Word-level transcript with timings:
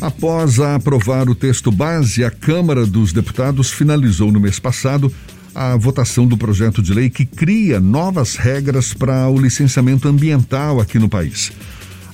Após 0.00 0.58
aprovar 0.58 1.28
o 1.28 1.34
texto 1.34 1.70
base, 1.70 2.24
a 2.24 2.30
Câmara 2.30 2.86
dos 2.86 3.12
Deputados 3.12 3.70
finalizou 3.70 4.32
no 4.32 4.40
mês 4.40 4.58
passado 4.58 5.12
a 5.54 5.76
votação 5.76 6.26
do 6.26 6.38
projeto 6.38 6.80
de 6.80 6.94
lei 6.94 7.10
que 7.10 7.26
cria 7.26 7.78
novas 7.78 8.36
regras 8.36 8.94
para 8.94 9.28
o 9.28 9.38
licenciamento 9.38 10.08
ambiental 10.08 10.80
aqui 10.80 10.98
no 10.98 11.08
país. 11.08 11.52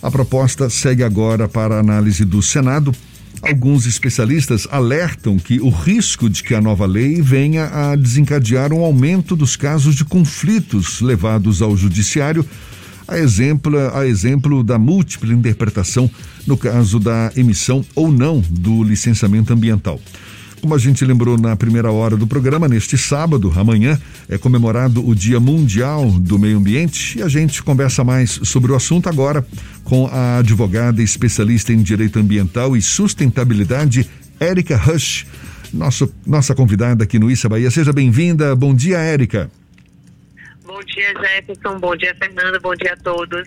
A 0.02 0.10
proposta 0.10 0.68
segue 0.68 1.04
agora 1.04 1.46
para 1.46 1.78
análise 1.78 2.24
do 2.24 2.42
Senado. 2.42 2.92
Alguns 3.40 3.86
especialistas 3.86 4.66
alertam 4.68 5.38
que 5.38 5.60
o 5.60 5.68
risco 5.68 6.28
de 6.28 6.42
que 6.42 6.56
a 6.56 6.60
nova 6.60 6.86
lei 6.86 7.22
venha 7.22 7.66
a 7.66 7.94
desencadear 7.94 8.72
um 8.72 8.82
aumento 8.82 9.36
dos 9.36 9.54
casos 9.54 9.94
de 9.94 10.04
conflitos 10.04 11.00
levados 11.00 11.62
ao 11.62 11.76
judiciário 11.76 12.44
a 13.08 13.18
exemplo, 13.18 13.76
a 13.94 14.06
exemplo 14.06 14.62
da 14.62 14.78
múltipla 14.78 15.32
interpretação 15.32 16.10
no 16.46 16.56
caso 16.56 16.98
da 16.98 17.32
emissão 17.36 17.84
ou 17.94 18.10
não 18.10 18.40
do 18.50 18.82
licenciamento 18.82 19.52
ambiental. 19.52 20.00
Como 20.60 20.74
a 20.74 20.78
gente 20.78 21.04
lembrou 21.04 21.38
na 21.38 21.54
primeira 21.54 21.92
hora 21.92 22.16
do 22.16 22.26
programa, 22.26 22.66
neste 22.66 22.96
sábado, 22.96 23.52
amanhã, 23.54 24.00
é 24.28 24.38
comemorado 24.38 25.06
o 25.06 25.14
Dia 25.14 25.38
Mundial 25.38 26.10
do 26.10 26.38
Meio 26.38 26.58
Ambiente 26.58 27.18
e 27.18 27.22
a 27.22 27.28
gente 27.28 27.62
conversa 27.62 28.02
mais 28.02 28.40
sobre 28.42 28.72
o 28.72 28.74
assunto 28.74 29.08
agora 29.08 29.46
com 29.84 30.06
a 30.06 30.38
advogada 30.38 31.02
especialista 31.02 31.72
em 31.72 31.82
direito 31.82 32.18
ambiental 32.18 32.76
e 32.76 32.82
sustentabilidade, 32.82 34.08
Érica 34.40 34.76
Rush, 34.76 35.26
nosso, 35.72 36.12
nossa 36.26 36.54
convidada 36.54 37.04
aqui 37.04 37.18
no 37.18 37.30
Issa 37.30 37.48
Bahia. 37.48 37.70
Seja 37.70 37.92
bem-vinda. 37.92 38.56
Bom 38.56 38.74
dia, 38.74 38.98
Érica. 38.98 39.50
Bom 40.66 40.80
dia, 40.80 41.14
Jefferson. 41.20 41.78
Bom 41.78 41.96
dia, 41.96 42.14
Fernanda. 42.16 42.58
Bom 42.58 42.74
dia 42.74 42.94
a 42.94 42.96
todos. 42.96 43.46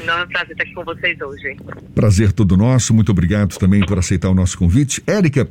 Enorme 0.00 0.32
prazer 0.32 0.52
estar 0.52 0.62
aqui 0.62 0.72
com 0.72 0.84
vocês 0.84 1.20
hoje. 1.20 1.56
Prazer 1.94 2.32
todo 2.32 2.56
nosso. 2.56 2.94
Muito 2.94 3.10
obrigado 3.10 3.58
também 3.58 3.84
por 3.84 3.98
aceitar 3.98 4.30
o 4.30 4.34
nosso 4.34 4.56
convite. 4.56 5.02
Érica, 5.04 5.48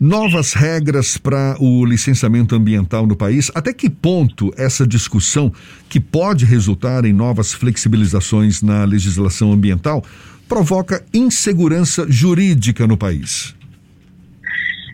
novas 0.00 0.54
regras 0.54 1.16
para 1.16 1.56
o 1.60 1.84
licenciamento 1.84 2.56
ambiental 2.56 3.06
no 3.06 3.14
país. 3.14 3.52
Até 3.54 3.72
que 3.72 3.88
ponto 3.88 4.52
essa 4.56 4.84
discussão, 4.84 5.52
que 5.88 6.00
pode 6.00 6.44
resultar 6.44 7.04
em 7.04 7.12
novas 7.12 7.52
flexibilizações 7.52 8.60
na 8.60 8.84
legislação 8.84 9.52
ambiental, 9.52 10.04
provoca 10.48 11.04
insegurança 11.14 12.04
jurídica 12.08 12.84
no 12.84 12.96
país? 12.96 13.54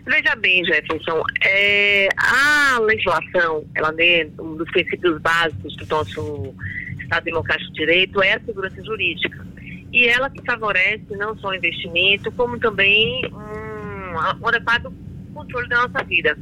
Veja 0.05 0.35
bem, 0.35 0.63
Jefferson, 0.63 1.23
é, 1.43 2.07
a 2.15 2.79
legislação, 2.79 3.65
ela 3.73 3.93
é 3.97 4.27
um 4.39 4.55
dos 4.55 4.69
princípios 4.71 5.19
básicos 5.19 5.75
do 5.77 5.85
nosso 5.87 6.55
Estado 6.99 7.23
Democrático 7.23 7.71
de 7.71 7.79
Direito 7.79 8.21
é 8.21 8.33
a 8.33 8.39
segurança 8.41 8.83
jurídica. 8.83 9.45
E 9.91 10.07
ela 10.07 10.29
que 10.29 10.43
favorece 10.45 11.15
não 11.17 11.35
só 11.37 11.49
o 11.49 11.55
investimento, 11.55 12.31
como 12.33 12.59
também 12.59 13.21
um, 13.31 14.43
um 14.43 14.47
adequado 14.47 14.93
controle 15.33 15.67
da 15.69 15.87
nossa 15.87 16.03
vida. 16.03 16.37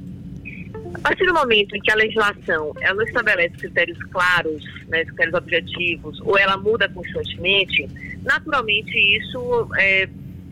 A 0.95 0.99
partir 0.99 1.25
do 1.25 1.33
momento 1.33 1.75
em 1.75 1.79
que 1.79 1.91
a 1.91 1.95
legislação 1.95 2.73
ela 2.81 2.95
não 2.95 3.03
estabelece 3.03 3.55
critérios 3.55 3.97
claros, 4.11 4.63
né, 4.87 5.05
critérios 5.05 5.35
objetivos, 5.35 6.19
ou 6.21 6.37
ela 6.37 6.57
muda 6.57 6.89
constantemente, 6.89 7.87
naturalmente 8.23 8.97
isso 9.17 9.69
é, 9.77 10.07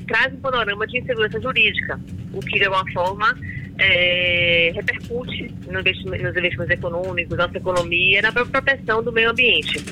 traz 0.08 0.34
um 0.34 0.38
panorama 0.38 0.88
de 0.88 1.00
insegurança 1.00 1.40
jurídica, 1.40 2.00
o 2.34 2.40
que 2.40 2.60
de 2.60 2.66
alguma 2.66 2.90
forma 2.92 3.38
é, 3.80 4.72
repercute 4.76 5.54
no 5.68 5.74
nos 5.74 5.88
investimentos 6.38 6.70
econômicos, 6.70 7.38
nossa 7.38 7.58
economia 7.58 8.22
na 8.22 8.32
proteção 8.32 9.04
do 9.04 9.12
meio 9.12 9.32
ambiente. 9.32 9.84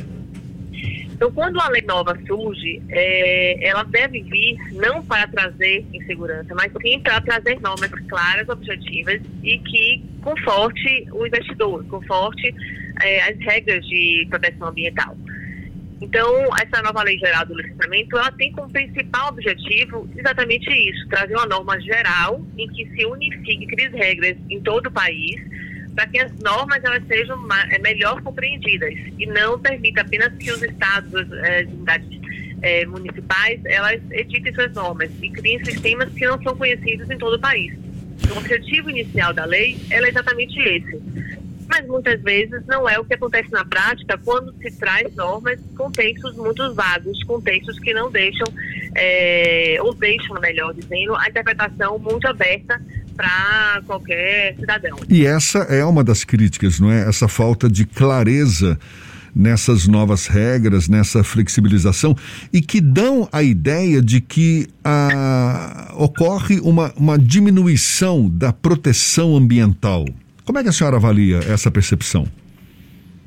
Então, 1.19 1.29
quando 1.33 1.55
uma 1.55 1.67
lei 1.67 1.81
nova 1.81 2.17
surge, 2.25 2.81
é, 2.87 3.67
ela 3.67 3.83
deve 3.83 4.21
vir 4.21 4.55
não 4.71 5.03
para 5.03 5.27
trazer 5.27 5.85
insegurança, 5.93 6.55
mas 6.55 6.71
sim 6.81 6.97
para 7.01 7.19
trazer 7.19 7.59
normas 7.59 7.91
claras, 8.07 8.47
objetivas 8.47 9.19
e 9.43 9.59
que 9.59 10.01
conforte 10.21 11.07
o 11.11 11.27
investidor, 11.27 11.83
conforte 11.87 12.55
é, 13.01 13.21
as 13.23 13.37
regras 13.39 13.85
de 13.85 14.27
proteção 14.29 14.69
ambiental. 14.69 15.17
Então, 16.01 16.49
essa 16.57 16.81
nova 16.81 17.03
lei 17.03 17.17
geral 17.17 17.45
do 17.45 17.55
licenciamento, 17.55 18.17
ela 18.17 18.31
tem 18.31 18.51
como 18.53 18.69
principal 18.69 19.29
objetivo 19.29 20.09
exatamente 20.15 20.69
isso, 20.71 21.07
trazer 21.09 21.35
uma 21.35 21.45
norma 21.45 21.79
geral 21.81 22.41
em 22.57 22.67
que 22.69 22.85
se 22.91 23.05
unifique 23.05 23.83
as 23.83 23.93
regras 23.93 24.37
em 24.49 24.61
todo 24.61 24.87
o 24.87 24.91
país, 24.91 25.41
para 25.93 26.07
que 26.07 26.19
as 26.19 26.31
normas 26.39 26.81
elas 26.83 27.05
sejam 27.07 27.37
é, 27.69 27.77
melhor 27.79 28.21
compreendidas 28.21 28.93
e 29.17 29.25
não 29.25 29.59
permita 29.59 30.01
apenas 30.01 30.33
que 30.37 30.49
os 30.49 30.63
estados, 30.63 31.13
as 31.13 31.67
unidades 31.67 32.07
é, 32.61 32.85
municipais, 32.85 33.59
elas 33.65 34.01
editem 34.11 34.53
suas 34.53 34.73
normas 34.73 35.11
e 35.21 35.29
criem 35.29 35.63
sistemas 35.65 36.13
que 36.13 36.25
não 36.25 36.41
são 36.41 36.55
conhecidos 36.55 37.09
em 37.09 37.17
todo 37.17 37.35
o 37.35 37.39
país. 37.39 37.73
Então, 38.21 38.37
o 38.37 38.39
objetivo 38.39 38.89
inicial 38.89 39.33
da 39.33 39.43
lei 39.43 39.77
é 39.89 40.07
exatamente 40.07 40.57
esse, 40.59 41.01
mas 41.69 41.85
muitas 41.87 42.19
vezes 42.21 42.65
não 42.65 42.89
é 42.89 42.97
o 42.97 43.05
que 43.05 43.13
acontece 43.13 43.51
na 43.51 43.63
prática 43.63 44.17
quando 44.17 44.51
se 44.55 44.71
traz 44.71 45.15
normas 45.15 45.59
com 45.77 45.91
textos 45.91 46.35
muito 46.35 46.73
vagos, 46.73 47.23
com 47.23 47.39
textos 47.39 47.77
que 47.79 47.93
não 47.93 48.11
deixam, 48.11 48.47
é, 48.95 49.77
ou 49.81 49.93
deixam, 49.93 50.39
melhor 50.41 50.73
dizendo, 50.73 51.15
a 51.15 51.29
interpretação 51.29 51.99
muito 51.99 52.27
aberta 52.27 52.81
para 53.15 53.81
qualquer 53.85 54.55
cidadão. 54.55 54.97
E 55.07 55.25
essa 55.25 55.59
é 55.59 55.85
uma 55.85 56.03
das 56.03 56.23
críticas, 56.23 56.79
não 56.79 56.91
é? 56.91 57.07
Essa 57.07 57.27
falta 57.27 57.69
de 57.69 57.85
clareza 57.85 58.79
nessas 59.35 59.87
novas 59.87 60.25
regras, 60.25 60.89
nessa 60.89 61.23
flexibilização 61.23 62.15
e 62.51 62.61
que 62.61 62.81
dão 62.81 63.29
a 63.31 63.43
ideia 63.43 64.01
de 64.01 64.21
que 64.21 64.67
ah, 64.83 65.93
ocorre 65.95 66.59
uma, 66.61 66.91
uma 66.97 67.17
diminuição 67.17 68.27
da 68.27 68.51
proteção 68.51 69.35
ambiental. 69.35 70.05
Como 70.49 70.57
é 70.57 70.63
que 70.63 70.69
a 70.69 70.71
senhora 70.71 70.95
avalia 70.95 71.37
essa 71.47 71.69
percepção? 71.69 72.25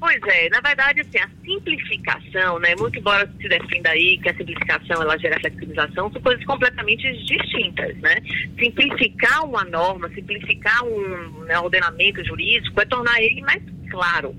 Pois 0.01 0.21
é, 0.25 0.49
na 0.49 0.61
verdade, 0.61 1.03
assim, 1.03 1.19
a 1.19 1.29
simplificação, 1.47 2.59
né, 2.59 2.75
muito 2.77 2.99
embora 2.99 3.33
se 3.41 3.49
defenda 3.49 3.91
aí 3.91 4.19
que 4.19 4.29
a 4.29 4.37
simplificação 4.37 5.01
ela 5.01 5.17
gera 5.17 5.39
flexibilização, 5.39 6.11
são 6.11 6.21
coisas 6.21 6.45
completamente 6.45 7.05
distintas, 7.25 7.97
né? 7.99 8.17
Simplificar 8.59 9.45
uma 9.45 9.63
norma, 9.63 10.09
simplificar 10.09 10.83
um 10.83 11.45
né, 11.45 11.57
ordenamento 11.61 12.25
jurídico 12.25 12.81
é 12.81 12.87
tornar 12.87 13.23
ele 13.23 13.41
mais 13.43 13.63
claro. 13.89 14.35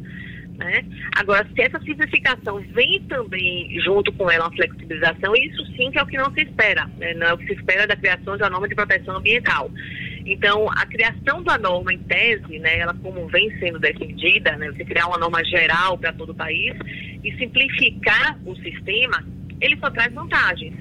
Né? 0.58 0.84
Agora, 1.16 1.48
se 1.56 1.62
essa 1.62 1.80
simplificação 1.80 2.60
vem 2.74 3.02
também 3.04 3.80
junto 3.80 4.12
com 4.12 4.30
ela 4.30 4.48
uma 4.48 4.56
flexibilização, 4.56 5.34
isso 5.36 5.66
sim 5.78 5.90
que 5.90 5.98
é 5.98 6.04
o 6.04 6.06
que 6.06 6.18
não 6.18 6.32
se 6.34 6.42
espera, 6.42 6.86
né? 6.98 7.14
não 7.14 7.28
é 7.28 7.34
o 7.34 7.38
que 7.38 7.48
se 7.48 7.54
espera 7.54 7.88
da 7.88 7.96
criação 7.96 8.36
de 8.36 8.44
uma 8.44 8.50
norma 8.50 8.68
de 8.68 8.76
proteção 8.76 9.16
ambiental. 9.16 9.72
Então, 10.26 10.70
a 10.72 10.86
criação 10.86 11.44
da 11.44 11.58
norma 11.58 11.94
em 11.94 12.00
tese, 12.00 12.60
né, 12.60 12.80
ela 12.80 12.94
como 12.94 13.28
vem 13.28 13.50
sendo 13.60 13.80
defendida, 13.80 14.56
né, 14.56 14.72
você 14.72 14.86
criar 14.86 15.08
uma 15.08 15.18
norma 15.18 15.44
geral 15.44 15.98
para 15.98 16.14
todo 16.14 16.32
o 16.32 16.36
país 16.36 16.74
e 17.24 17.32
simplificar 17.38 18.40
o 18.46 18.56
sistema, 18.56 19.24
ele 19.60 19.78
só 19.78 19.90
traz 19.90 20.14
vantagens, 20.14 20.74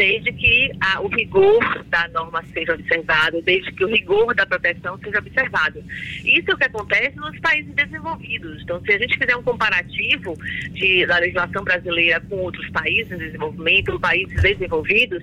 desde 0.00 0.32
que 0.32 0.72
a, 0.80 0.98
o 1.02 1.08
rigor 1.08 1.84
da 1.90 2.08
norma 2.08 2.42
seja 2.54 2.72
observado, 2.72 3.42
desde 3.42 3.70
que 3.72 3.84
o 3.84 3.86
rigor 3.86 4.34
da 4.34 4.46
proteção 4.46 4.98
seja 4.98 5.18
observado. 5.18 5.84
Isso 6.24 6.50
é 6.50 6.54
o 6.54 6.56
que 6.56 6.64
acontece 6.64 7.16
nos 7.16 7.38
países 7.40 7.70
desenvolvidos. 7.74 8.62
Então, 8.62 8.80
se 8.80 8.92
a 8.92 8.98
gente 8.98 9.18
fizer 9.18 9.36
um 9.36 9.42
comparativo 9.42 10.34
de, 10.72 11.04
da 11.04 11.18
legislação 11.18 11.62
brasileira 11.62 12.18
com 12.18 12.36
outros 12.36 12.66
países 12.70 13.12
em 13.12 13.18
desenvolvimento, 13.18 14.00
países 14.00 14.40
desenvolvidos, 14.40 15.22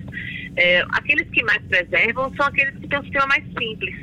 é, 0.54 0.84
aqueles 0.92 1.28
que 1.28 1.42
mais 1.42 1.60
preservam 1.62 2.32
são 2.36 2.46
aqueles 2.46 2.78
que 2.78 2.86
têm 2.86 3.00
um 3.00 3.02
sistema 3.02 3.26
mais 3.26 3.44
simples, 3.58 3.96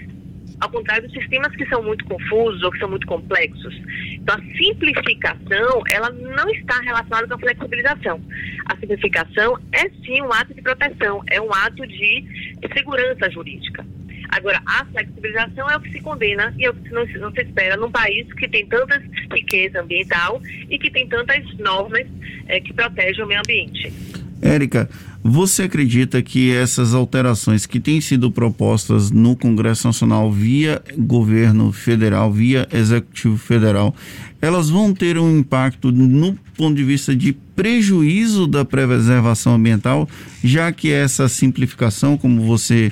ao 0.59 0.69
contrário 0.69 1.03
dos 1.03 1.13
sistemas 1.13 1.55
que 1.55 1.66
são 1.67 1.83
muito 1.83 2.05
confusos 2.05 2.61
ou 2.63 2.71
que 2.71 2.79
são 2.79 2.89
muito 2.89 3.05
complexos. 3.07 3.75
Então, 4.13 4.35
a 4.35 4.57
simplificação, 4.57 5.83
ela 5.91 6.09
não 6.09 6.49
está 6.49 6.79
relacionada 6.79 7.27
com 7.27 7.35
a 7.35 7.39
flexibilização. 7.39 8.21
A 8.65 8.75
simplificação 8.77 9.59
é 9.71 9.89
sim 10.05 10.21
um 10.21 10.31
ato 10.31 10.53
de 10.53 10.61
proteção, 10.61 11.23
é 11.27 11.39
um 11.41 11.53
ato 11.53 11.85
de 11.88 12.25
segurança 12.73 13.29
jurídica. 13.29 13.85
Agora, 14.30 14.62
a 14.65 14.85
flexibilização 14.85 15.69
é 15.69 15.77
o 15.77 15.80
que 15.80 15.91
se 15.91 16.01
condena 16.01 16.53
e 16.57 16.65
é 16.65 16.69
o 16.69 16.74
que 16.74 16.89
não, 16.91 17.06
não 17.06 17.31
se 17.31 17.41
espera 17.41 17.77
num 17.77 17.91
país 17.91 18.31
que 18.33 18.47
tem 18.47 18.65
tanta 18.65 19.01
riqueza 19.31 19.81
ambiental 19.81 20.41
e 20.69 20.77
que 20.77 20.89
tem 20.89 21.07
tantas 21.07 21.44
normas 21.57 22.06
é, 22.47 22.59
que 22.59 22.74
protegem 22.74 23.24
o 23.24 23.27
meio 23.27 23.39
ambiente. 23.39 23.94
Érica, 24.41 24.89
você 25.27 25.63
acredita 25.63 26.22
que 26.22 26.51
essas 26.51 26.94
alterações 26.94 27.66
que 27.66 27.80
têm 27.80 28.00
sido 28.00 28.30
propostas 28.30 29.10
no 29.10 29.36
Congresso 29.36 29.88
Nacional 29.88 30.31
via 30.31 30.80
governo 30.95 31.72
federal, 31.72 32.31
via 32.31 32.68
executivo 32.72 33.36
federal, 33.36 33.95
elas 34.39 34.69
vão 34.69 34.94
ter 34.94 35.18
um 35.18 35.39
impacto 35.39 35.92
no 35.92 36.38
ponto 36.56 36.75
de 36.75 36.83
vista 36.83 37.16
de 37.16 37.33
prejuízo 37.56 38.45
da 38.45 38.63
preservação 38.63 39.56
ambiental, 39.56 40.07
já 40.44 40.72
que 40.72 40.92
essa 40.92 41.28
simplificação, 41.28 42.19
como 42.19 42.44
você 42.44 42.92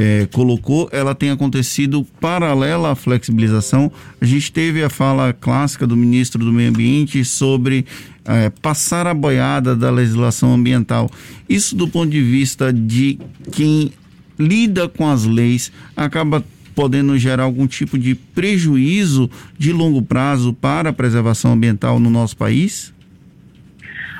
é, 0.00 0.26
colocou, 0.32 0.88
ela 0.92 1.14
tem 1.14 1.28
acontecido 1.30 2.06
paralela 2.18 2.92
à 2.92 2.94
flexibilização. 2.94 3.92
A 4.18 4.24
gente 4.24 4.50
teve 4.50 4.82
a 4.82 4.88
fala 4.88 5.34
clássica 5.34 5.86
do 5.86 5.94
ministro 5.94 6.42
do 6.42 6.50
Meio 6.50 6.70
Ambiente 6.70 7.22
sobre 7.22 7.84
é, 8.24 8.48
passar 8.48 9.06
a 9.06 9.12
boiada 9.12 9.76
da 9.76 9.90
legislação 9.90 10.54
ambiental. 10.54 11.10
Isso 11.46 11.76
do 11.76 11.86
ponto 11.86 12.08
de 12.08 12.22
vista 12.22 12.72
de 12.72 13.18
quem 13.52 13.92
lida 14.38 14.88
com 14.88 15.06
as 15.06 15.26
leis, 15.26 15.70
acaba 15.94 16.42
podendo 16.74 17.18
gerar 17.18 17.42
algum 17.42 17.66
tipo 17.66 17.98
de 17.98 18.14
prejuízo 18.14 19.30
de 19.58 19.70
longo 19.70 20.00
prazo 20.00 20.54
para 20.54 20.88
a 20.88 20.92
preservação 20.94 21.52
ambiental 21.52 22.00
no 22.00 22.08
nosso 22.08 22.34
país? 22.38 22.94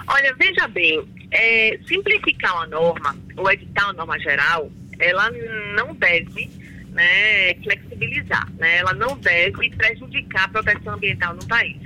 Olha, 0.07 0.35
veja 0.39 0.69
bem, 0.69 1.03
é, 1.31 1.79
simplificar 1.89 2.55
uma 2.55 2.67
norma, 2.67 3.17
ou 3.35 3.51
editar 3.51 3.85
uma 3.85 3.93
norma 3.95 4.19
geral, 4.19 4.71
ela 5.01 5.31
não 5.75 5.95
deve 5.95 6.51
né, 6.93 7.55
flexibilizar, 7.63 8.51
né? 8.59 8.79
ela 8.79 8.93
não 8.93 9.17
deve 9.17 9.71
prejudicar 9.71 10.45
a 10.45 10.49
proteção 10.49 10.95
ambiental 10.95 11.35
no 11.35 11.47
país. 11.47 11.77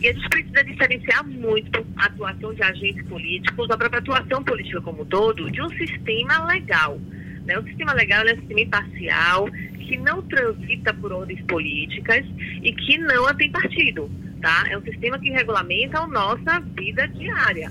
E 0.00 0.08
a 0.08 0.12
gente 0.12 0.28
precisa 0.28 0.64
diferenciar 0.64 1.24
muito 1.24 1.86
a 1.96 2.06
atuação 2.06 2.52
de 2.52 2.62
agentes 2.62 3.06
políticos, 3.06 3.70
a 3.70 3.76
própria 3.76 4.00
atuação 4.00 4.42
política 4.42 4.80
como 4.80 5.02
um 5.02 5.06
todo, 5.06 5.50
de 5.50 5.62
um 5.62 5.68
sistema 5.70 6.44
legal. 6.46 7.00
Né? 7.46 7.56
O 7.58 7.62
sistema 7.62 7.92
legal 7.92 8.26
é 8.26 8.34
um 8.34 8.36
sistema 8.36 8.60
imparcial, 8.60 9.48
que 9.78 9.96
não 9.96 10.22
transita 10.22 10.92
por 10.94 11.12
ordens 11.12 11.40
políticas 11.42 12.24
e 12.62 12.72
que 12.72 12.98
não 12.98 13.32
tem 13.36 13.50
partido. 13.50 14.10
Tá? 14.40 14.64
É 14.68 14.76
um 14.76 14.82
sistema 14.82 15.18
que 15.20 15.30
regulamenta 15.30 16.00
a 16.00 16.06
nossa 16.08 16.58
vida 16.60 17.06
diária. 17.06 17.70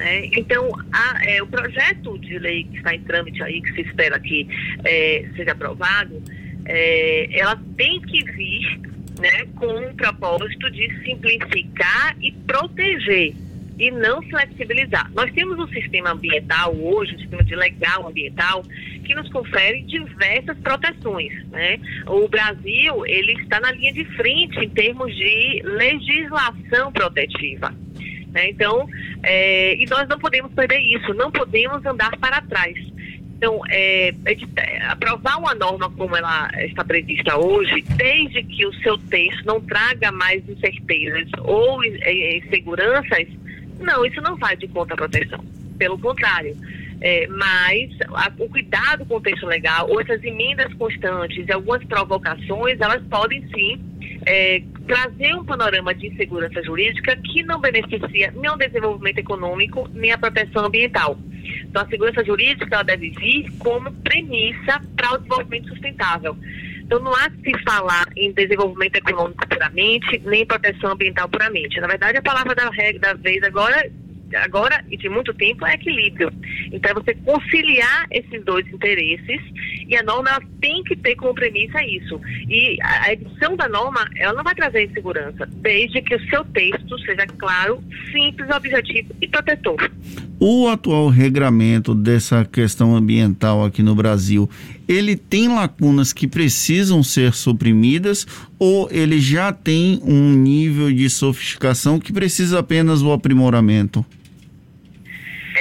Né? 0.00 0.30
Então, 0.32 0.66
a, 0.90 1.20
é, 1.26 1.42
o 1.42 1.46
projeto 1.46 2.18
de 2.18 2.38
lei 2.38 2.64
que 2.64 2.78
está 2.78 2.94
em 2.94 3.02
trâmite 3.02 3.42
aí, 3.42 3.60
que 3.60 3.74
se 3.74 3.82
espera 3.82 4.18
que 4.18 4.48
é, 4.82 5.26
seja 5.36 5.52
aprovado, 5.52 6.22
é, 6.64 7.38
ela 7.38 7.60
tem 7.76 8.00
que 8.00 8.24
vir 8.32 8.80
né, 9.20 9.44
com 9.56 9.66
um 9.66 9.94
propósito 9.94 10.70
de 10.70 11.04
simplificar 11.04 12.16
e 12.18 12.32
proteger 12.32 13.34
e 13.78 13.90
não 13.90 14.22
flexibilizar. 14.22 15.10
Nós 15.12 15.30
temos 15.32 15.58
um 15.58 15.68
sistema 15.68 16.12
ambiental 16.12 16.74
hoje, 16.74 17.16
um 17.16 17.18
sistema 17.18 17.44
de 17.44 17.54
legal 17.54 18.08
ambiental, 18.08 18.62
que 19.04 19.14
nos 19.14 19.30
confere 19.30 19.82
diversas 19.82 20.56
proteções. 20.60 21.46
Né? 21.48 21.78
O 22.06 22.26
Brasil 22.26 23.04
ele 23.06 23.32
está 23.42 23.60
na 23.60 23.72
linha 23.72 23.92
de 23.92 24.04
frente 24.16 24.58
em 24.60 24.68
termos 24.70 25.14
de 25.14 25.62
legislação 25.62 26.90
protetiva. 26.90 27.74
Né? 28.32 28.50
Então, 28.50 28.88
é, 29.22 29.74
e 29.74 29.86
nós 29.86 30.08
não 30.08 30.18
podemos 30.18 30.52
perder 30.52 30.78
isso, 30.78 31.12
não 31.14 31.30
podemos 31.30 31.84
andar 31.84 32.16
para 32.18 32.40
trás. 32.42 32.76
Então, 33.36 33.60
é, 33.70 34.14
é, 34.26 34.86
aprovar 34.86 35.38
uma 35.38 35.54
norma 35.54 35.90
como 35.90 36.14
ela 36.14 36.50
está 36.58 36.84
prevista 36.84 37.38
hoje, 37.38 37.82
desde 37.96 38.42
que 38.42 38.66
o 38.66 38.74
seu 38.82 38.98
texto 38.98 39.44
não 39.46 39.60
traga 39.62 40.12
mais 40.12 40.46
incertezas 40.46 41.26
ou 41.38 41.82
é, 41.82 42.36
inseguranças, 42.36 43.26
não, 43.80 44.04
isso 44.04 44.20
não 44.20 44.36
vai 44.36 44.56
de 44.56 44.68
conta 44.68 44.92
à 44.92 44.96
proteção. 44.96 45.42
Pelo 45.78 45.98
contrário, 45.98 46.54
é, 47.00 47.26
mas 47.28 47.90
a, 48.14 48.30
o 48.38 48.48
cuidado 48.48 49.06
com 49.06 49.16
o 49.16 49.20
texto 49.20 49.46
legal, 49.46 49.88
ou 49.88 50.00
essas 50.00 50.22
emendas 50.22 50.72
constantes 50.74 51.46
e 51.48 51.52
algumas 51.52 51.82
provocações, 51.84 52.78
elas 52.80 53.02
podem 53.08 53.42
sim 53.54 53.80
é, 54.26 54.62
trazer 54.86 55.34
um 55.34 55.44
panorama 55.44 55.94
de 55.94 56.08
insegurança 56.08 56.62
jurídica 56.62 57.16
que 57.16 57.42
não 57.42 57.60
beneficia 57.60 58.32
nem 58.36 58.50
o 58.50 58.56
desenvolvimento 58.56 59.18
econômico, 59.18 59.88
nem 59.94 60.12
a 60.12 60.18
proteção 60.18 60.66
ambiental. 60.66 61.18
Então, 61.64 61.82
a 61.82 61.88
segurança 61.88 62.24
jurídica 62.24 62.74
ela 62.74 62.82
deve 62.82 63.10
vir 63.10 63.50
como 63.58 63.92
premissa 63.92 64.80
para 64.96 65.14
o 65.14 65.18
desenvolvimento 65.18 65.68
sustentável. 65.68 66.36
Então, 66.80 66.98
não 67.00 67.14
há 67.14 67.30
que 67.30 67.56
se 67.56 67.62
falar 67.62 68.04
em 68.16 68.32
desenvolvimento 68.32 68.96
econômico 68.96 69.48
puramente, 69.48 70.20
nem 70.24 70.44
proteção 70.44 70.90
ambiental 70.90 71.28
puramente. 71.28 71.80
Na 71.80 71.86
verdade, 71.86 72.18
a 72.18 72.22
palavra 72.22 72.54
da 72.54 72.68
regra 72.68 73.00
da 73.00 73.14
vez 73.14 73.42
agora 73.44 73.88
agora 74.36 74.84
e 74.90 74.96
de 74.96 75.08
muito 75.08 75.32
tempo 75.34 75.66
é 75.66 75.74
equilíbrio. 75.74 76.32
Então, 76.72 76.90
é 76.90 76.94
você 76.94 77.14
conciliar 77.14 78.06
esses 78.10 78.44
dois 78.44 78.66
interesses 78.68 79.40
e 79.88 79.96
a 79.96 80.02
norma 80.02 80.40
tem 80.60 80.82
que 80.84 80.96
ter 80.96 81.16
como 81.16 81.34
premissa 81.34 81.82
isso. 81.84 82.20
E 82.48 82.78
a 82.82 83.12
edição 83.12 83.56
da 83.56 83.68
norma, 83.68 84.08
ela 84.16 84.34
não 84.34 84.44
vai 84.44 84.54
trazer 84.54 84.84
insegurança, 84.84 85.46
desde 85.56 86.00
que 86.02 86.14
o 86.14 86.28
seu 86.28 86.44
texto 86.46 86.98
seja 87.00 87.26
claro, 87.26 87.82
simples, 88.12 88.48
objetivo 88.50 89.14
e 89.20 89.28
protetor. 89.28 89.90
O 90.38 90.68
atual 90.68 91.08
regramento 91.08 91.94
dessa 91.94 92.44
questão 92.44 92.96
ambiental 92.96 93.64
aqui 93.64 93.82
no 93.82 93.94
Brasil, 93.94 94.48
ele 94.88 95.14
tem 95.14 95.48
lacunas 95.48 96.12
que 96.12 96.26
precisam 96.26 97.02
ser 97.02 97.34
suprimidas 97.34 98.26
ou 98.58 98.88
ele 98.90 99.20
já 99.20 99.52
tem 99.52 100.00
um 100.02 100.32
nível 100.32 100.90
de 100.90 101.10
sofisticação 101.10 102.00
que 102.00 102.12
precisa 102.12 102.58
apenas 102.58 103.02
do 103.02 103.12
aprimoramento? 103.12 104.04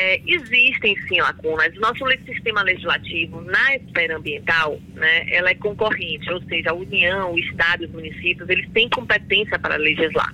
É, 0.01 0.21
existem 0.25 0.95
sim 1.09 1.19
lacunas. 1.19 1.75
Nosso 1.75 2.05
sistema 2.25 2.61
legislativo 2.61 3.41
na 3.41 3.75
esfera 3.75 4.15
ambiental, 4.15 4.79
né, 4.93 5.25
ela 5.29 5.49
é 5.49 5.55
concorrente, 5.55 6.31
ou 6.31 6.41
seja, 6.43 6.69
a 6.69 6.73
União, 6.73 7.33
o 7.33 7.37
Estado, 7.37 7.83
os 7.83 7.91
municípios, 7.91 8.47
eles 8.47 8.65
têm 8.69 8.87
competência 8.87 9.59
para 9.59 9.75
legislar. 9.75 10.33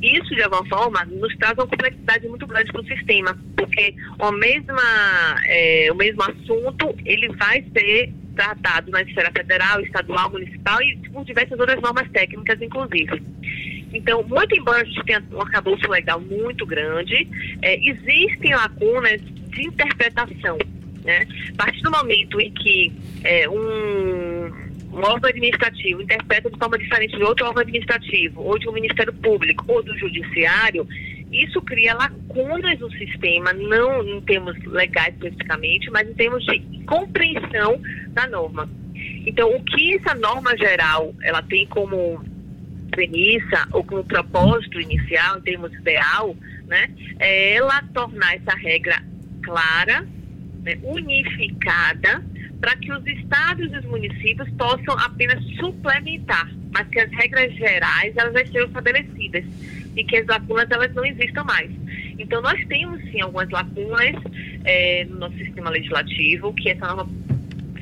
Isso, 0.00 0.34
de 0.34 0.42
alguma 0.42 0.66
forma, 0.66 1.04
nos 1.04 1.36
traz 1.36 1.52
uma 1.58 1.66
complexidade 1.66 2.26
muito 2.26 2.46
grande 2.46 2.72
para 2.72 2.80
o 2.80 2.86
sistema, 2.86 3.38
porque 3.54 3.94
o, 4.18 4.32
mesma, 4.32 4.82
é, 5.44 5.88
o 5.92 5.94
mesmo 5.94 6.22
assunto, 6.22 6.96
ele 7.04 7.28
vai 7.36 7.62
ser 7.76 8.10
tratado 8.34 8.90
na 8.90 9.02
esfera 9.02 9.30
federal, 9.30 9.82
estadual, 9.82 10.30
municipal 10.30 10.80
e 10.82 10.96
por 11.10 11.22
diversas 11.26 11.60
outras 11.60 11.82
normas 11.82 12.08
técnicas, 12.12 12.62
inclusive. 12.62 13.22
Então, 13.92 14.22
muito 14.22 14.56
embora 14.56 14.82
a 14.82 14.84
gente 14.84 15.04
tenha 15.04 15.22
um 15.32 15.40
arcabouço 15.40 15.88
legal 15.88 16.20
muito 16.20 16.64
grande, 16.64 17.28
é, 17.60 17.78
existem 17.78 18.54
lacunas 18.54 19.20
de 19.20 19.66
interpretação. 19.66 20.58
Né? 21.04 21.26
A 21.58 21.64
partir 21.64 21.82
do 21.82 21.90
momento 21.90 22.40
em 22.40 22.50
que 22.52 22.92
é, 23.24 23.48
um, 23.48 24.46
um 24.92 24.98
órgão 24.98 25.28
administrativo 25.28 26.00
interpreta 26.00 26.50
de 26.50 26.58
forma 26.58 26.78
diferente 26.78 27.16
de 27.16 27.22
outro 27.22 27.46
órgão 27.46 27.62
administrativo, 27.62 28.40
ou 28.42 28.58
de 28.58 28.68
um 28.68 28.72
Ministério 28.72 29.12
Público, 29.12 29.64
ou 29.68 29.82
do 29.82 29.96
Judiciário, 29.98 30.86
isso 31.32 31.60
cria 31.62 31.94
lacunas 31.94 32.78
no 32.78 32.90
sistema, 32.92 33.52
não 33.52 34.06
em 34.06 34.20
termos 34.20 34.56
legais 34.64 35.14
especificamente, 35.14 35.90
mas 35.90 36.08
em 36.08 36.14
termos 36.14 36.44
de 36.44 36.60
compreensão 36.84 37.80
da 38.10 38.26
norma. 38.26 38.68
Então, 39.26 39.50
o 39.50 39.64
que 39.64 39.96
essa 39.96 40.14
norma 40.14 40.56
geral 40.56 41.14
ela 41.22 41.42
tem 41.42 41.66
como 41.66 42.22
premissa 42.92 43.66
ou 43.72 43.82
como 43.82 44.04
propósito 44.04 44.80
inicial, 44.80 45.38
em 45.38 45.42
termos 45.42 45.72
ideal, 45.74 46.36
né, 46.68 46.88
é 47.18 47.54
ela 47.54 47.82
tornar 47.92 48.36
essa 48.36 48.54
regra 48.56 49.02
clara, 49.42 50.06
né, 50.62 50.78
unificada, 50.84 52.22
para 52.60 52.76
que 52.76 52.92
os 52.92 53.04
estados 53.04 53.72
e 53.72 53.76
os 53.76 53.84
municípios 53.86 54.48
possam 54.50 54.96
apenas 54.98 55.42
suplementar, 55.56 56.48
mas 56.72 56.86
que 56.88 57.00
as 57.00 57.10
regras 57.10 57.52
gerais 57.54 58.16
elas 58.16 58.32
já 58.34 58.42
estejam 58.42 58.68
estabelecidas 58.68 59.44
e 59.96 60.04
que 60.04 60.16
as 60.16 60.26
lacunas 60.26 60.70
elas 60.70 60.94
não 60.94 61.04
existam 61.04 61.42
mais. 61.42 61.70
Então 62.18 62.40
nós 62.40 62.64
temos 62.66 63.02
sim 63.10 63.20
algumas 63.20 63.50
lacunas 63.50 64.14
é, 64.64 65.04
no 65.10 65.18
nosso 65.18 65.36
sistema 65.38 65.70
legislativo 65.70 66.54
que 66.54 66.70
essa 66.70 66.86
norma 66.86 67.08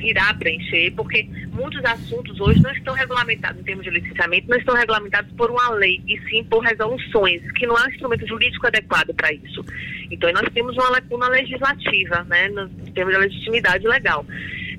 irá 0.03 0.33
preencher, 0.35 0.93
porque 0.97 1.29
muitos 1.53 1.85
assuntos 1.85 2.41
hoje 2.41 2.61
não 2.63 2.71
estão 2.73 2.95
regulamentados 2.95 3.61
em 3.61 3.65
termos 3.65 3.85
de 3.85 3.91
licenciamento, 3.91 4.49
não 4.49 4.59
estão 4.59 4.75
regulamentados 4.75 5.33
por 5.33 5.51
uma 5.51 5.71
lei, 5.71 6.03
e 6.07 6.19
sim 6.29 6.45
por 6.45 6.61
resoluções, 6.61 7.41
que 7.53 7.67
não 7.67 7.77
há 7.77 7.85
um 7.85 7.91
instrumento 7.91 8.27
jurídico 8.27 8.67
adequado 8.67 9.15
para 9.15 9.33
isso. 9.33 9.65
Então, 10.11 10.33
nós 10.33 10.49
temos 10.53 10.75
uma 10.77 10.91
lacuna 10.91 11.29
legislativa, 11.29 12.25
né, 12.25 12.49
no 12.49 12.69
termos 12.93 13.15
de 13.15 13.21
legitimidade 13.21 13.87
legal. 13.87 14.25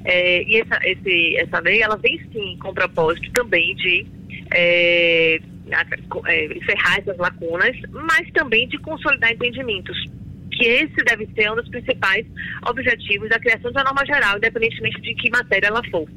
É, 0.03 0.43
e 0.43 0.61
essa, 0.61 0.79
esse, 0.83 1.37
essa 1.37 1.59
lei, 1.59 1.81
ela 1.81 1.95
vem 1.95 2.19
sim 2.31 2.57
com 2.59 2.69
o 2.69 2.73
propósito 2.73 3.31
também 3.31 3.75
de 3.75 4.05
é, 4.53 5.39
é, 6.27 6.45
encerrar 6.57 6.99
essas 6.99 7.17
lacunas, 7.17 7.77
mas 7.91 8.29
também 8.31 8.67
de 8.67 8.77
consolidar 8.79 9.31
entendimentos 9.31 9.97
que 10.61 10.67
esse 10.67 11.03
deve 11.03 11.27
ser 11.33 11.51
um 11.51 11.55
dos 11.55 11.67
principais 11.69 12.25
objetivos 12.69 13.29
da 13.29 13.39
criação 13.39 13.71
uma 13.71 13.83
norma 13.83 14.05
geral, 14.05 14.37
independentemente 14.37 15.01
de 15.01 15.15
que 15.15 15.29
matéria 15.31 15.67
ela 15.67 15.81
for. 15.89 16.07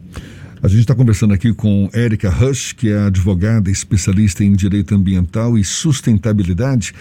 A 0.62 0.68
gente 0.68 0.80
está 0.80 0.94
conversando 0.94 1.32
aqui 1.32 1.52
com 1.54 1.88
Érica 1.92 2.28
Rush, 2.28 2.72
que 2.72 2.90
é 2.90 3.06
advogada 3.06 3.70
especialista 3.70 4.44
em 4.44 4.52
direito 4.52 4.94
ambiental 4.94 5.56
e 5.56 5.64
sustentabilidade. 5.64 6.92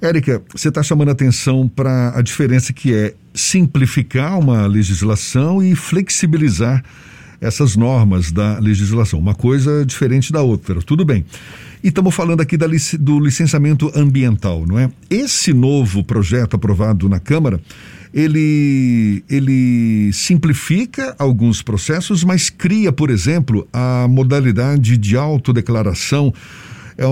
Érica, 0.00 0.42
você 0.54 0.68
está 0.68 0.82
chamando 0.82 1.10
atenção 1.10 1.68
para 1.68 2.16
a 2.16 2.22
diferença 2.22 2.72
que 2.72 2.94
é 2.94 3.14
simplificar 3.34 4.38
uma 4.38 4.66
legislação 4.66 5.62
e 5.62 5.74
flexibilizar 5.74 6.84
essas 7.40 7.76
normas 7.76 8.32
da 8.32 8.58
legislação. 8.58 9.18
Uma 9.18 9.34
coisa 9.34 9.84
diferente 9.84 10.32
da 10.32 10.42
outra. 10.42 10.80
Tudo 10.82 11.04
bem. 11.04 11.24
E 11.86 11.88
estamos 11.88 12.12
falando 12.12 12.40
aqui 12.40 12.56
da, 12.56 12.66
do 12.98 13.20
licenciamento 13.20 13.92
ambiental, 13.94 14.66
não 14.66 14.76
é? 14.76 14.90
Esse 15.08 15.52
novo 15.52 16.02
projeto 16.02 16.56
aprovado 16.56 17.08
na 17.08 17.20
Câmara, 17.20 17.60
ele, 18.12 19.22
ele 19.30 20.10
simplifica 20.12 21.14
alguns 21.16 21.62
processos, 21.62 22.24
mas 22.24 22.50
cria, 22.50 22.90
por 22.90 23.08
exemplo, 23.08 23.68
a 23.72 24.08
modalidade 24.10 24.96
de 24.96 25.16
autodeclaração 25.16 26.34
é 26.98 27.04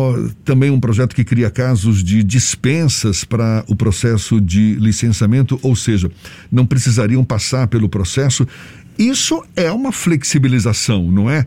também 0.45 0.73
um 0.73 0.81
projeto 0.81 1.15
que 1.15 1.23
cria 1.23 1.51
casos 1.51 2.03
de 2.03 2.25
dispensas 2.25 3.23
para 3.23 3.63
o 3.69 3.77
processo 3.77 4.41
de 4.41 4.75
licenciamento, 4.81 5.57
ou 5.63 5.77
seja, 5.77 6.11
não 6.51 6.67
precisariam 6.67 7.25
passar 7.25 7.69
pelo 7.69 7.89
processo 7.89 8.45
Isso 8.99 9.41
é 9.55 9.71
uma 9.71 9.93
flexibilização, 9.93 11.13
não 11.13 11.31
é? 11.31 11.47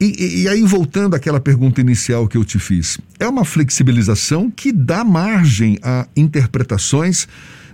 E, 0.00 0.42
e, 0.42 0.48
aí, 0.48 0.62
voltando 0.62 1.14
àquela 1.14 1.40
pergunta 1.40 1.80
inicial 1.80 2.26
que 2.26 2.36
eu 2.36 2.44
te 2.44 2.58
fiz, 2.58 2.98
é 3.18 3.28
uma 3.28 3.44
flexibilização 3.44 4.50
que 4.50 4.72
dá 4.72 5.04
margem 5.04 5.78
a 5.82 6.06
interpretações 6.16 7.28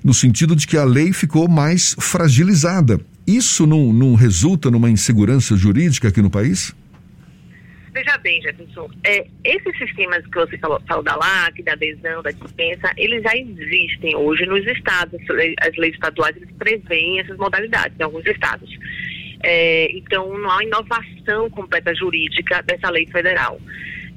no 0.04 0.12
sentido 0.12 0.54
de 0.54 0.66
que 0.66 0.76
a 0.76 0.84
lei 0.84 1.12
ficou 1.12 1.48
mais 1.48 1.94
fragilizada. 1.98 3.00
Isso 3.26 3.66
não, 3.66 3.92
não 3.92 4.14
resulta 4.14 4.70
numa 4.70 4.90
insegurança 4.90 5.56
jurídica 5.56 6.08
aqui 6.08 6.20
no 6.20 6.30
país? 6.30 6.74
Veja 7.92 8.16
bem, 8.18 8.40
Jefferson, 8.40 8.88
é, 9.04 9.26
esses 9.44 9.76
sistemas 9.76 10.24
que 10.26 10.34
você 10.34 10.56
falou, 10.58 10.80
falou 10.86 11.02
da 11.02 11.16
LAC, 11.16 11.62
da 11.62 11.72
adesão, 11.72 12.22
da 12.22 12.30
dispensa, 12.30 12.92
eles 12.96 13.22
já 13.22 13.36
existem 13.36 14.14
hoje 14.14 14.46
nos 14.46 14.64
estados. 14.66 15.20
As 15.60 15.76
leis 15.76 15.94
estaduais 15.94 16.36
eles 16.36 16.50
prevêem 16.56 17.20
essas 17.20 17.36
modalidades 17.36 17.98
em 17.98 18.02
alguns 18.02 18.24
estados. 18.26 18.70
É, 19.42 19.90
então, 19.92 20.36
não 20.38 20.50
há 20.50 20.62
inovação 20.62 21.48
completa 21.50 21.94
jurídica 21.94 22.62
dessa 22.62 22.90
lei 22.90 23.06
federal. 23.06 23.58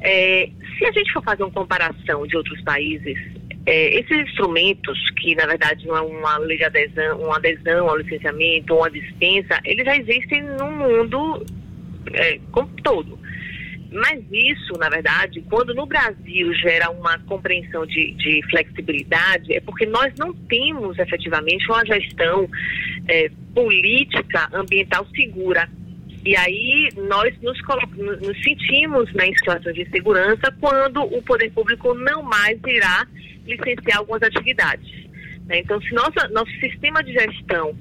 É, 0.02 0.50
se 0.78 0.86
a 0.86 0.92
gente 0.92 1.12
for 1.14 1.24
fazer 1.24 1.44
uma 1.44 1.52
comparação 1.52 2.28
de 2.28 2.36
outros 2.36 2.62
países, 2.64 3.18
é, 3.66 4.00
esses 4.00 4.30
instrumentos, 4.30 5.00
que 5.12 5.36
na 5.36 5.46
verdade 5.46 5.88
não 5.88 5.96
é 5.96 6.02
uma 6.02 6.38
lei 6.38 6.58
de 6.58 6.66
adesão, 6.66 7.22
uma 7.22 7.38
adesão 7.38 7.90
ao 7.90 7.98
licenciamento 7.98 8.76
uma 8.76 8.92
dispensa, 8.92 9.60
eles 9.64 9.86
já 9.86 9.96
existem 9.96 10.44
no 10.44 10.70
mundo 10.72 11.46
é, 12.14 12.40
como 12.52 12.68
todo. 12.84 13.18
Mas 13.94 14.24
isso, 14.32 14.74
na 14.80 14.90
verdade, 14.90 15.42
quando 15.50 15.74
no 15.76 15.86
Brasil 15.86 16.52
gera 16.56 16.90
uma 16.90 17.20
compreensão 17.20 17.86
de, 17.86 18.12
de 18.14 18.42
flexibilidade, 18.50 19.54
é 19.54 19.60
porque 19.60 19.86
nós 19.86 20.12
não 20.18 20.34
temos 20.34 20.98
efetivamente 20.98 21.66
uma 21.70 21.86
gestão 21.86 22.50
é, 23.08 23.30
política 23.54 24.50
ambiental 24.52 25.06
segura. 25.16 25.70
E 26.26 26.36
aí 26.36 26.90
nós 27.08 27.40
nos, 27.42 27.58
nos 28.22 28.44
sentimos 28.44 29.14
né, 29.14 29.28
em 29.28 29.74
de 29.74 29.90
segurança 29.92 30.52
quando 30.60 31.04
o 31.04 31.22
poder 31.22 31.52
público 31.52 31.94
não 31.94 32.24
mais 32.24 32.58
irá 32.66 33.06
licenciar 33.46 34.00
algumas 34.00 34.24
atividades. 34.24 34.90
Né? 35.46 35.60
Então, 35.60 35.80
se 35.82 35.94
nossa, 35.94 36.28
nosso 36.30 36.52
sistema 36.60 37.04
de 37.04 37.14
gestão 37.14 37.76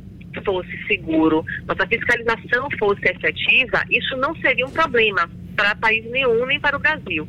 fosse 0.44 0.76
seguro, 0.86 1.44
nossa 1.66 1.86
fiscalização 1.86 2.68
fosse 2.78 3.02
efetiva, 3.08 3.82
isso 3.88 4.16
não 4.16 4.34
seria 4.36 4.66
um 4.66 4.70
problema 4.70 5.30
para 5.52 5.74
país 5.74 6.04
nenhum, 6.10 6.46
nem 6.46 6.60
para 6.60 6.76
o 6.76 6.80
Brasil. 6.80 7.28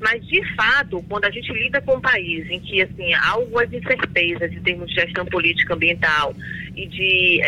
Mas, 0.00 0.24
de 0.26 0.40
fato, 0.54 1.04
quando 1.08 1.24
a 1.24 1.30
gente 1.30 1.52
lida 1.52 1.80
com 1.80 1.96
um 1.96 2.00
país 2.00 2.48
em 2.48 2.60
que 2.60 2.82
assim, 2.82 3.12
há 3.14 3.30
algumas 3.30 3.72
incertezas 3.72 4.52
em 4.52 4.60
termos 4.60 4.88
de 4.88 4.94
gestão 4.94 5.26
política 5.26 5.74
ambiental 5.74 6.34
e 6.78 6.86
de 6.86 7.40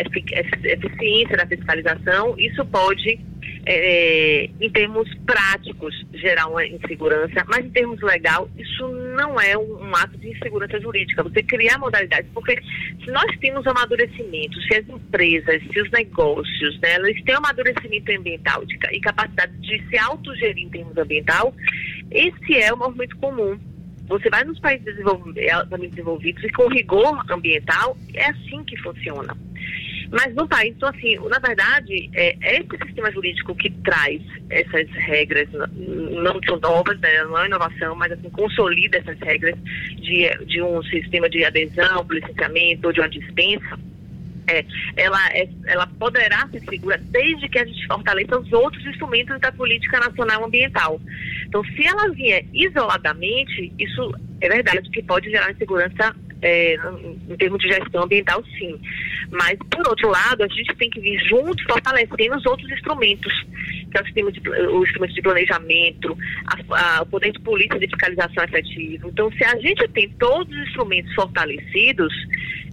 eficiência 0.63 1.37
da 1.37 1.47
fiscalização, 1.47 2.35
isso 2.37 2.65
pode 2.65 3.19
é, 3.65 4.49
em 4.59 4.69
termos 4.69 5.07
práticos, 5.25 5.93
gerar 6.13 6.47
uma 6.47 6.65
insegurança, 6.65 7.43
mas 7.47 7.65
em 7.65 7.69
termos 7.69 8.01
legal, 8.01 8.49
isso 8.57 8.87
não 8.87 9.39
é 9.39 9.57
um, 9.57 9.83
um, 9.83 9.95
ato 9.95 10.17
de 10.17 10.29
insegurança 10.29 10.79
jurídica. 10.79 11.23
Você 11.23 11.43
criar 11.43 11.77
modalidades, 11.77 12.29
porque 12.33 12.59
se 13.03 13.11
nós 13.11 13.37
temos 13.39 13.65
amadurecimento, 13.67 14.59
se 14.61 14.75
as 14.75 14.89
empresas, 14.89 15.61
se 15.71 15.81
os 15.81 15.91
negócios, 15.91 16.79
né, 16.79 16.95
eles 16.95 17.23
têm 17.23 17.35
amadurecimento 17.35 18.11
ambiental 18.11 18.65
de, 18.65 18.77
e 18.91 18.99
capacidade 18.99 19.53
de 19.57 19.81
se 19.89 19.97
autogerir 19.97 20.65
em 20.65 20.69
termos 20.69 20.97
ambiental, 20.97 21.53
esse 22.11 22.55
é 22.55 22.73
o 22.73 22.77
movimento 22.77 23.15
comum. 23.17 23.59
Você 24.11 24.29
vai 24.29 24.43
nos 24.43 24.59
países 24.59 24.83
desenvolvidos 24.83 26.43
e 26.43 26.49
com 26.49 26.67
rigor 26.67 27.23
ambiental, 27.31 27.97
é 28.13 28.29
assim 28.29 28.61
que 28.65 28.75
funciona. 28.75 29.33
Mas 30.11 30.35
no 30.35 30.45
país, 30.45 30.75
então 30.75 30.89
assim, 30.89 31.15
na 31.29 31.39
verdade, 31.39 32.09
é, 32.13 32.35
é 32.41 32.59
esse 32.59 32.85
sistema 32.85 33.09
jurídico 33.09 33.55
que 33.55 33.69
traz 33.69 34.21
essas 34.49 34.89
regras, 34.91 35.47
não 35.53 36.41
são 36.45 36.59
novas, 36.59 36.99
né, 36.99 37.23
não 37.23 37.39
é 37.39 37.45
inovação, 37.45 37.95
mas 37.95 38.11
assim, 38.11 38.29
consolida 38.31 38.97
essas 38.97 39.17
regras 39.19 39.55
de, 39.95 40.29
de 40.45 40.61
um 40.61 40.83
sistema 40.83 41.29
de 41.29 41.45
adesão, 41.45 42.03
de 42.03 42.15
licenciamento 42.15 42.87
ou 42.87 42.93
de 42.93 42.99
uma 42.99 43.07
dispensa, 43.07 43.79
é, 44.47 44.65
ela, 44.95 45.27
é, 45.29 45.47
ela 45.67 45.87
poderá 45.87 46.47
ser 46.47 46.61
segura 46.61 46.97
desde 46.97 47.47
que 47.49 47.59
a 47.59 47.65
gente 47.65 47.85
fortaleça 47.87 48.39
os 48.39 48.51
outros 48.51 48.85
instrumentos 48.85 49.39
da 49.39 49.51
política 49.51 49.99
nacional 49.99 50.45
ambiental. 50.45 51.01
Então, 51.47 51.63
se 51.63 51.85
ela 51.85 52.09
vier 52.09 52.45
isoladamente, 52.53 53.71
isso 53.77 54.13
é 54.39 54.49
verdade 54.49 54.89
que 54.89 55.03
pode 55.03 55.29
gerar 55.29 55.51
insegurança 55.51 56.15
é, 56.41 56.75
em 57.29 57.37
termos 57.37 57.59
de 57.59 57.67
gestão 57.67 58.03
ambiental, 58.03 58.43
sim. 58.57 58.79
Mas, 59.29 59.57
por 59.69 59.87
outro 59.87 60.09
lado, 60.09 60.43
a 60.43 60.47
gente 60.47 60.75
tem 60.75 60.89
que 60.89 60.99
vir 60.99 61.19
junto 61.19 61.63
fortalecendo 61.65 62.35
os 62.35 62.45
outros 62.45 62.69
instrumentos, 62.71 63.31
que 63.91 63.97
é 63.97 64.01
o 64.01 64.05
sistema 64.05 64.31
de, 64.31 64.49
o 64.49 64.83
instrumento 64.83 65.13
de 65.13 65.21
planejamento, 65.21 66.17
a, 66.47 66.97
a, 66.97 67.01
o 67.03 67.05
poder 67.05 67.31
de 67.31 67.39
polícia 67.39 67.79
de 67.79 67.87
fiscalização 67.87 68.43
efetivo. 68.43 69.09
Então, 69.09 69.31
se 69.31 69.43
a 69.43 69.55
gente 69.57 69.87
tem 69.89 70.09
todos 70.19 70.53
os 70.53 70.67
instrumentos 70.67 71.13
fortalecidos, 71.13 72.13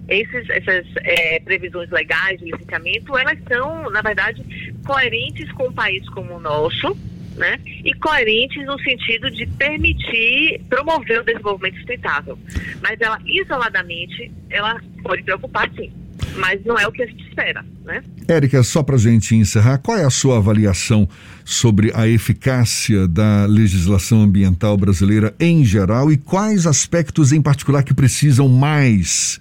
esses, 0.09 0.49
essas 0.49 0.87
é, 1.05 1.39
previsões 1.41 1.91
legais 1.91 2.39
de 2.39 2.47
licenciamento, 2.47 3.17
elas 3.17 3.39
são, 3.47 3.91
na 3.91 4.01
verdade, 4.01 4.43
coerentes 4.87 5.51
com 5.53 5.69
um 5.69 5.73
país 5.73 6.09
como 6.11 6.37
o 6.37 6.41
nosso, 6.41 6.97
né? 7.37 7.61
E 7.85 7.93
coerentes 7.95 8.65
no 8.67 8.79
sentido 8.81 9.31
de 9.31 9.47
permitir 9.47 10.61
promover 10.69 11.21
o 11.21 11.25
desenvolvimento 11.25 11.77
sustentável. 11.77 12.39
Mas 12.83 13.01
ela, 13.01 13.19
isoladamente, 13.27 14.33
ela 14.51 14.81
pode 15.03 15.23
preocupar 15.23 15.71
sim. 15.77 15.93
Mas 16.37 16.65
não 16.65 16.79
é 16.79 16.87
o 16.87 16.93
que 16.93 17.03
a 17.03 17.07
gente 17.07 17.29
espera, 17.29 17.65
né? 17.85 18.03
Érica, 18.27 18.63
só 18.63 18.83
para 18.83 18.97
a 18.97 18.99
gente 18.99 19.35
encerrar, 19.35 19.79
qual 19.79 19.99
é 19.99 20.05
a 20.05 20.11
sua 20.11 20.39
avaliação 20.39 21.09
sobre 21.45 21.93
a 21.95 22.09
eficácia 22.09 23.07
da 23.07 23.47
legislação 23.47 24.23
ambiental 24.23 24.77
brasileira 24.77 25.35
em 25.39 25.65
geral 25.65 26.11
e 26.11 26.17
quais 26.17 26.67
aspectos 26.67 27.33
em 27.33 27.41
particular 27.41 27.83
que 27.83 27.95
precisam 27.95 28.49
mais 28.49 29.41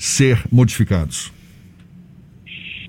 ser 0.00 0.42
modificados? 0.50 1.30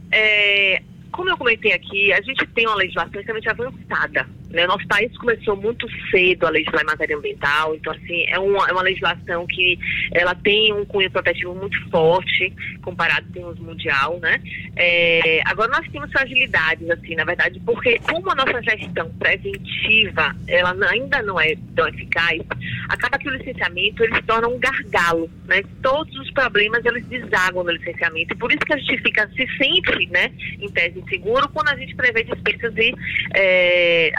É, 0.09 0.81
como 1.11 1.29
eu 1.29 1.37
comentei 1.37 1.73
aqui, 1.73 2.13
a 2.13 2.21
gente 2.21 2.47
tem 2.47 2.65
uma 2.65 2.75
legislação 2.75 3.19
extremamente 3.19 3.49
avançada 3.49 4.25
né? 4.53 4.67
Nosso 4.67 4.85
país 4.87 5.15
começou 5.17 5.55
muito 5.55 5.87
cedo 6.09 6.45
a 6.45 6.49
legislar 6.49 6.83
em 6.83 6.85
matéria 6.85 7.17
ambiental, 7.17 7.75
então 7.75 7.93
assim 7.93 8.25
é 8.27 8.37
uma, 8.37 8.67
é 8.67 8.71
uma 8.71 8.81
legislação 8.81 9.45
que 9.47 9.79
ela 10.11 10.35
tem 10.35 10.73
um 10.73 10.85
cunho 10.85 11.09
protetivo 11.09 11.55
muito 11.55 11.77
forte 11.89 12.53
comparado 12.81 13.27
com 13.33 13.39
o 13.41 13.63
mundial, 13.63 14.19
né? 14.19 14.41
É, 14.75 15.41
agora 15.45 15.71
nós 15.71 15.87
temos 15.91 16.11
fragilidades 16.11 16.89
assim, 16.89 17.15
na 17.15 17.23
verdade, 17.23 17.59
porque 17.65 17.99
como 17.99 18.29
a 18.31 18.35
nossa 18.35 18.61
gestão 18.61 19.09
preventiva 19.17 20.35
ela 20.47 20.75
ainda 20.89 21.21
não 21.21 21.39
é 21.39 21.55
tão 21.75 21.87
eficaz, 21.87 22.41
acaba 22.89 23.17
que 23.17 23.27
o 23.27 23.31
licenciamento 23.31 24.03
ele 24.03 24.15
se 24.15 24.21
torna 24.23 24.47
um 24.47 24.59
gargalo, 24.59 25.29
né? 25.47 25.63
Todos 25.81 26.13
os 26.19 26.31
problemas 26.31 26.83
eles 26.85 27.05
deságua 27.05 27.63
no 27.63 27.71
licenciamento 27.71 28.33
e 28.33 28.37
por 28.37 28.51
isso 28.51 28.59
que 28.59 28.73
a 28.73 28.77
gente 28.77 29.01
fica 29.01 29.27
se 29.29 29.47
sente, 29.57 30.07
né, 30.07 30.31
em 30.59 30.69
tese 30.69 30.99
inseguro 30.99 31.47
quando 31.49 31.69
a 31.69 31.75
gente 31.75 31.95
prevê 31.95 32.23
despesas 32.23 32.73
e 32.77 32.93
é, 33.33 34.11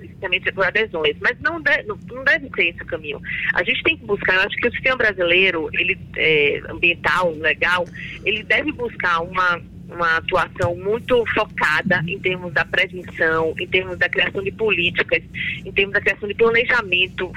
licenciamento 0.00 0.52
por 0.54 0.66
adesões, 0.66 1.16
mas 1.20 1.38
não, 1.40 1.60
deve, 1.60 1.84
não 1.86 2.24
deve 2.24 2.50
ser 2.54 2.68
esse 2.68 2.82
o 2.82 2.86
caminho. 2.86 3.20
A 3.54 3.62
gente 3.62 3.82
tem 3.82 3.96
que 3.96 4.04
buscar, 4.04 4.34
eu 4.34 4.40
acho 4.42 4.56
que 4.56 4.68
o 4.68 4.72
sistema 4.72 4.96
brasileiro, 4.96 5.68
ele 5.72 5.98
é, 6.16 6.62
ambiental, 6.68 7.32
legal, 7.32 7.84
ele 8.24 8.42
deve 8.42 8.72
buscar 8.72 9.20
uma 9.20 9.60
uma 9.88 10.16
atuação 10.16 10.74
muito 10.76 11.24
focada 11.34 12.02
em 12.06 12.18
termos 12.18 12.52
da 12.52 12.64
prevenção, 12.64 13.54
em 13.58 13.66
termos 13.66 13.98
da 13.98 14.08
criação 14.08 14.42
de 14.42 14.50
políticas, 14.52 15.22
em 15.64 15.72
termos 15.72 15.94
da 15.94 16.00
criação 16.00 16.28
de 16.28 16.34
planejamento 16.34 17.30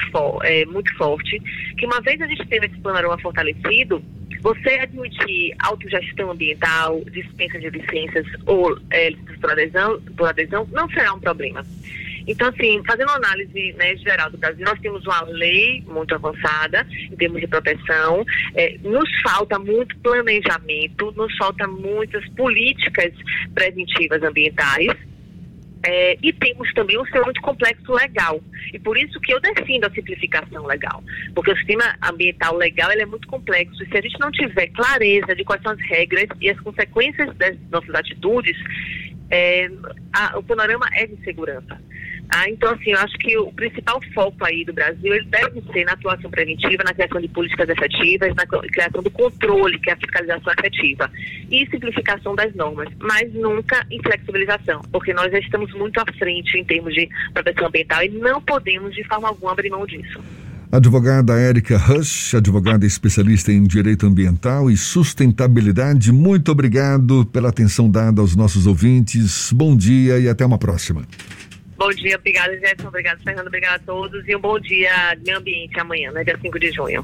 é, 0.44 0.66
muito 0.66 0.94
forte, 0.96 1.40
que 1.78 1.86
uma 1.86 2.02
vez 2.02 2.22
a 2.22 2.28
gente 2.28 2.46
tendo 2.48 2.66
esse 2.66 2.80
panorama 2.80 3.18
fortalecido, 3.20 4.02
você 4.42 4.70
admitir 4.76 5.56
autogestão 5.60 6.32
ambiental, 6.32 7.02
dispensa 7.12 7.60
de 7.60 7.70
licenças 7.70 8.26
ou 8.46 8.78
é, 8.92 9.12
por 9.42 9.52
adesão, 9.52 10.02
por 10.16 10.30
adesão, 10.30 10.68
não 10.72 10.90
será 10.90 11.14
um 11.14 11.20
problema. 11.20 11.66
Então, 12.28 12.50
assim, 12.50 12.84
fazendo 12.86 13.08
uma 13.08 13.16
análise 13.16 13.74
né, 13.74 13.96
geral 13.96 14.30
do 14.30 14.38
Brasil, 14.38 14.66
nós 14.66 14.80
temos 14.82 15.06
uma 15.06 15.22
lei 15.22 15.82
muito 15.88 16.14
avançada 16.14 16.86
em 17.10 17.16
termos 17.16 17.40
de 17.40 17.48
proteção, 17.48 18.26
é, 18.54 18.78
nos 18.84 19.10
falta 19.22 19.58
muito 19.58 19.98
planejamento, 20.00 21.12
nos 21.14 21.36
falta 21.38 21.66
muitas 21.68 22.28
políticas 22.32 23.14
preventivas 23.54 24.22
ambientais. 24.22 24.90
É, 25.86 26.18
e 26.22 26.34
temos 26.34 26.74
também 26.74 26.98
um 26.98 27.04
sistema 27.04 27.26
muito 27.26 27.40
complexo 27.40 27.94
legal. 27.94 28.42
E 28.74 28.80
por 28.80 28.98
isso 28.98 29.22
que 29.22 29.32
eu 29.32 29.40
defendo 29.40 29.86
a 29.86 29.92
simplificação 29.92 30.66
legal. 30.66 31.02
Porque 31.34 31.52
o 31.52 31.56
sistema 31.56 31.96
ambiental 32.04 32.58
legal 32.58 32.92
ele 32.92 33.04
é 33.04 33.06
muito 33.06 33.28
complexo. 33.28 33.82
E 33.84 33.88
se 33.88 33.98
a 33.98 34.02
gente 34.02 34.20
não 34.20 34.32
tiver 34.32 34.68
clareza 34.68 35.36
de 35.36 35.46
quais 35.46 35.62
são 35.62 35.72
as 35.72 35.80
regras 35.82 36.28
e 36.42 36.50
as 36.50 36.60
consequências 36.60 37.34
das 37.38 37.56
nossas 37.70 37.94
atitudes, 37.94 38.58
é, 39.30 39.70
a, 40.14 40.38
o 40.38 40.44
panorama 40.44 40.88
é 40.94 41.06
de 41.06 41.24
segurança. 41.24 41.80
Ah, 42.30 42.50
então, 42.50 42.74
assim, 42.74 42.92
eu 42.92 43.00
acho 43.00 43.18
que 43.20 43.38
o 43.38 43.52
principal 43.54 44.02
foco 44.14 44.44
aí 44.44 44.66
do 44.66 44.74
Brasil 44.74 45.14
ele 45.14 45.26
deve 45.26 45.62
ser 45.72 45.86
na 45.86 45.94
atuação 45.94 46.30
preventiva, 46.30 46.84
na 46.84 46.94
criação 46.94 47.22
de 47.22 47.28
políticas 47.30 47.70
efetivas, 47.70 48.36
na 48.36 48.46
criação 48.46 49.02
do 49.02 49.10
controle, 49.10 49.80
que 49.80 49.90
é 49.90 49.94
a 49.94 49.98
fiscalização 49.98 50.54
efetiva, 50.60 51.10
e 51.50 51.66
simplificação 51.70 52.36
das 52.36 52.54
normas, 52.54 52.90
mas 53.00 53.34
nunca 53.34 53.86
em 53.90 54.02
flexibilização, 54.02 54.82
porque 54.92 55.14
nós 55.14 55.32
já 55.32 55.40
estamos 55.40 55.74
muito 55.74 56.00
à 56.00 56.06
frente 56.18 56.58
em 56.58 56.66
termos 56.66 56.94
de 56.94 57.08
proteção 57.34 57.68
ambiental 57.68 58.04
e 58.04 58.10
não 58.10 58.42
podemos, 58.42 58.94
de 58.94 59.04
forma 59.06 59.30
alguma, 59.30 59.54
abrir 59.54 59.70
mão 59.70 59.86
disso. 59.86 60.22
Advogada 60.70 61.40
Érica 61.40 61.78
Rush, 61.78 62.36
advogada 62.36 62.86
especialista 62.86 63.54
em 63.54 63.64
direito 63.64 64.06
ambiental 64.06 64.70
e 64.70 64.76
sustentabilidade, 64.76 66.12
muito 66.12 66.52
obrigado 66.52 67.26
pela 67.28 67.48
atenção 67.48 67.90
dada 67.90 68.20
aos 68.20 68.36
nossos 68.36 68.68
ouvintes. 68.68 69.54
Bom 69.54 69.78
dia 69.78 70.20
e 70.20 70.28
até 70.28 70.46
uma 70.46 70.58
próxima. 70.58 71.04
Bom 71.78 71.90
dia, 71.92 72.16
obrigada, 72.16 72.54
Jefferson, 72.54 72.88
obrigado, 72.88 73.24
Fernando, 73.24 73.48
obrigado 73.48 73.76
a 73.76 73.86
todos 73.86 74.28
e 74.28 74.36
um 74.36 74.40
bom 74.40 74.60
dia 74.60 75.14
de 75.14 75.32
ambiente 75.32 75.80
amanhã, 75.80 76.12
né, 76.12 76.24
dia 76.24 76.36
5 76.42 76.60
de 76.60 76.72
junho. 76.72 77.04